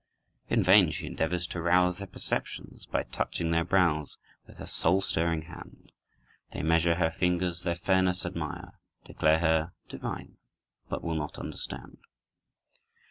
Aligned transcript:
In 0.49 0.63
vain 0.63 0.89
she 0.89 1.05
endeavors 1.05 1.45
to 1.45 1.61
rouse 1.61 1.99
their 1.99 2.07
perceptions 2.07 2.87
By 2.87 3.03
touching 3.03 3.51
their 3.51 3.63
brows 3.63 4.17
with 4.47 4.57
her 4.57 4.65
soul 4.65 4.99
stirring 5.01 5.43
hand 5.43 5.91
They 6.53 6.63
measure 6.63 6.95
her 6.95 7.11
fingers, 7.11 7.61
their 7.61 7.75
fairness 7.75 8.25
admire, 8.25 8.79
Declare 9.05 9.39
her 9.41 9.73
"divine," 9.89 10.37
but 10.89 11.03
will 11.03 11.13
not 11.13 11.37
understand. 11.37 11.99